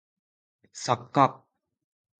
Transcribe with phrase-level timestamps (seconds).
[0.73, 1.43] 作家